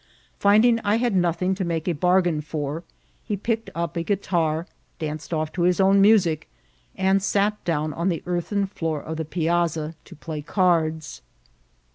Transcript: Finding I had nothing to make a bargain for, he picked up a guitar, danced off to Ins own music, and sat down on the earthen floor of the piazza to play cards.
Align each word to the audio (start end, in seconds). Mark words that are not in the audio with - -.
Finding 0.39 0.79
I 0.79 0.95
had 0.97 1.15
nothing 1.15 1.53
to 1.53 1.63
make 1.63 1.87
a 1.87 1.93
bargain 1.93 2.41
for, 2.41 2.83
he 3.23 3.37
picked 3.37 3.69
up 3.75 3.95
a 3.95 4.01
guitar, 4.01 4.65
danced 4.97 5.31
off 5.31 5.51
to 5.51 5.63
Ins 5.67 5.79
own 5.79 6.01
music, 6.01 6.49
and 6.95 7.21
sat 7.21 7.63
down 7.65 7.93
on 7.93 8.09
the 8.09 8.23
earthen 8.25 8.65
floor 8.65 8.99
of 8.99 9.17
the 9.17 9.25
piazza 9.25 9.93
to 10.05 10.15
play 10.15 10.41
cards. 10.41 11.21